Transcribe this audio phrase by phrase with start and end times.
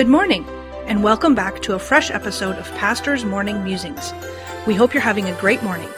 [0.00, 0.46] Good morning,
[0.86, 4.14] and welcome back to a fresh episode of Pastor's Morning Musings.
[4.66, 5.90] We hope you're having a great morning.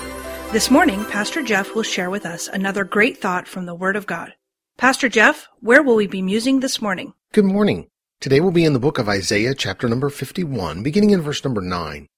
[0.51, 4.09] This morning, Pastor Jeff will share with us another great thought from the Word of
[4.09, 4.35] God.
[4.77, 7.15] Pastor Jeff, where will we be musing this morning?
[7.33, 7.91] Good morning.
[8.19, 11.61] Today we'll be in the book of Isaiah, chapter number 51, beginning in verse number
[11.61, 12.09] 9.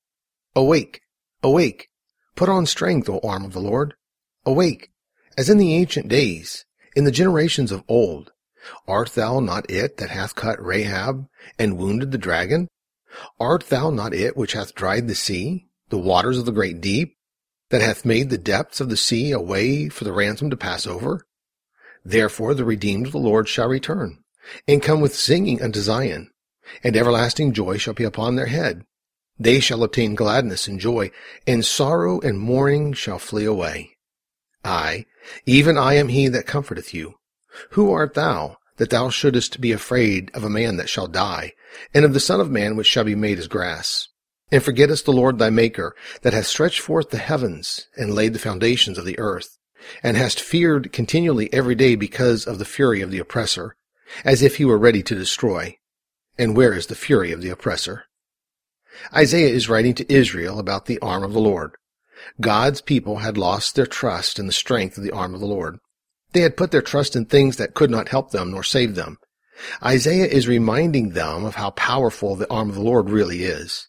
[0.56, 1.02] Awake,
[1.42, 1.90] awake,
[2.34, 3.92] put on strength, O arm of the Lord.
[4.46, 4.88] Awake,
[5.36, 6.64] as in the ancient days,
[6.96, 8.32] in the generations of old.
[8.86, 11.26] Art thou not it that hath cut Rahab
[11.58, 12.68] and wounded the dragon?
[13.38, 17.16] Art thou not it which hath dried the sea, the waters of the great deep,
[17.70, 20.86] that hath made the depths of the sea a way for the ransom to pass
[20.86, 21.26] over?
[22.04, 24.18] Therefore the redeemed of the Lord shall return,
[24.68, 26.30] and come with singing unto Zion,
[26.82, 28.84] and everlasting joy shall be upon their head.
[29.38, 31.10] They shall obtain gladness and joy,
[31.46, 33.96] and sorrow and mourning shall flee away.
[34.64, 35.06] I,
[35.44, 37.14] even I am he that comforteth you.
[37.70, 41.52] Who art thou, that thou shouldest be afraid of a man that shall die,
[41.92, 44.08] and of the Son of Man which shall be made as grass?
[44.50, 48.38] And forgettest the Lord thy Maker, that hath stretched forth the heavens, and laid the
[48.38, 49.58] foundations of the earth,
[50.02, 53.76] and hast feared continually every day because of the fury of the oppressor,
[54.24, 55.76] as if he were ready to destroy.
[56.38, 58.04] And where is the fury of the oppressor?
[59.14, 61.72] Isaiah is writing to Israel about the arm of the Lord.
[62.40, 65.78] God's people had lost their trust in the strength of the arm of the Lord.
[66.34, 69.18] They had put their trust in things that could not help them nor save them.
[69.82, 73.86] Isaiah is reminding them of how powerful the arm of the Lord really is.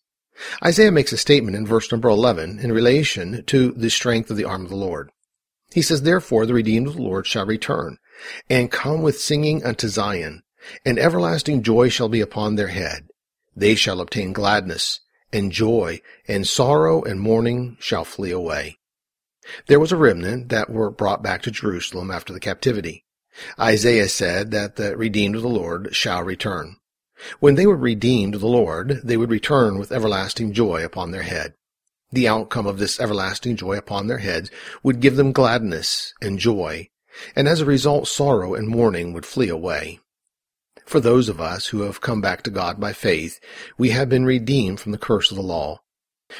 [0.63, 4.43] Isaiah makes a statement in verse number 11 in relation to the strength of the
[4.45, 5.09] arm of the Lord.
[5.73, 7.97] He says, Therefore the redeemed of the Lord shall return,
[8.47, 10.43] and come with singing unto Zion,
[10.85, 13.07] and everlasting joy shall be upon their head.
[13.55, 15.00] They shall obtain gladness
[15.34, 18.78] and joy, and sorrow and mourning shall flee away.
[19.67, 23.06] There was a remnant that were brought back to Jerusalem after the captivity.
[23.59, 26.78] Isaiah said that the redeemed of the Lord shall return.
[27.39, 31.23] When they were redeemed of the Lord, they would return with everlasting joy upon their
[31.23, 31.53] head.
[32.11, 34.51] The outcome of this everlasting joy upon their heads
[34.84, 36.89] would give them gladness and joy,
[37.35, 40.00] and as a result sorrow and mourning would flee away.
[40.85, 43.39] For those of us who have come back to God by faith,
[43.78, 45.81] we have been redeemed from the curse of the law.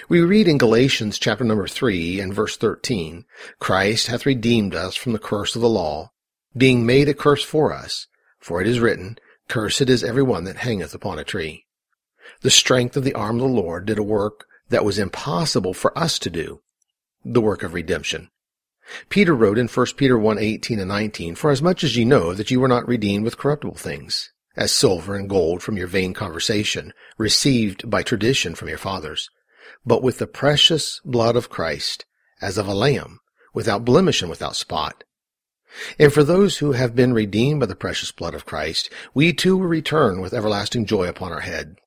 [0.10, 3.24] We read in Galatians chapter number 3 and verse 13,
[3.60, 6.12] Christ hath redeemed us from the curse of the law,
[6.58, 8.08] being made a curse for us.
[8.40, 11.66] For it is written, Cursed is every one that hangeth upon a tree.
[12.42, 15.96] The strength of the arm of the Lord did a work that was impossible for
[15.96, 16.62] us to do,
[17.24, 18.32] the work of redemption.
[19.10, 22.34] Peter wrote in 1 Peter 1, 18 and 19, For as much as ye know
[22.34, 26.16] that ye were not redeemed with corruptible things, as silver and gold from your vain
[26.16, 29.30] conversation, received by tradition from your fathers,
[29.86, 32.06] but with the precious blood of Christ,
[32.42, 33.20] as of a lamb,
[33.54, 35.04] without blemish and without spot.
[36.00, 39.58] And for those who have been redeemed by the precious blood of Christ, we too
[39.58, 41.78] will return with everlasting joy upon our head.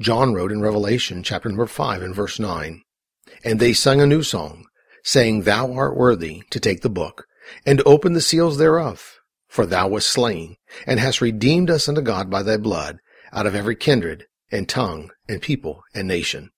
[0.00, 2.82] John wrote in Revelation chapter number 5 and verse 9,
[3.44, 4.66] And they sung a new song,
[5.02, 7.26] saying, Thou art worthy to take the book,
[7.66, 9.18] and to open the seals thereof.
[9.48, 10.56] For thou wast slain,
[10.86, 13.00] and hast redeemed us unto God by thy blood,
[13.32, 16.50] out of every kindred, and tongue, and people, and nation.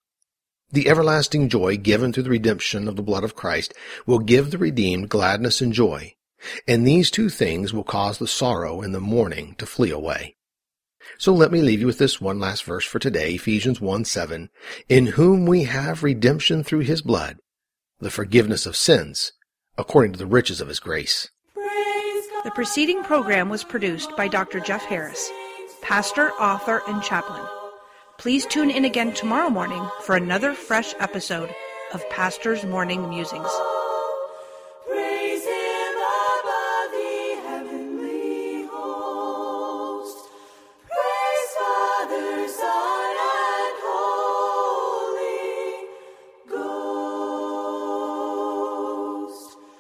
[0.75, 3.73] The everlasting joy given through the redemption of the blood of Christ
[4.07, 6.17] will give the redeemed gladness and joy,
[6.67, 10.35] and these two things will cause the sorrow and the mourning to flee away.
[11.17, 14.51] So let me leave you with this one last verse for today, Ephesians 1 7,
[14.89, 17.39] in whom we have redemption through his blood,
[18.01, 19.31] the forgiveness of sins,
[19.79, 21.31] according to the riches of his grace.
[21.55, 24.59] The preceding program was produced by Dr.
[24.59, 25.31] Jeff Harris,
[25.83, 27.47] pastor, author, and chaplain.
[28.25, 31.55] Please tune in again tomorrow morning for another fresh episode
[31.93, 33.51] of Pastor's Morning Musings.
[41.59, 42.74] Father, Son,